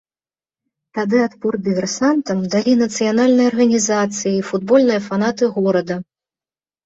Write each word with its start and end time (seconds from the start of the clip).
Тады 0.97 1.17
адпор 1.25 1.57
дыверсантам 1.67 2.39
далі 2.55 2.73
нацыянальныя 2.79 3.51
арганізацыі 3.53 4.33
і 4.37 4.41
футбольныя 4.49 5.01
фанаты 5.11 5.43
горада. 5.59 5.95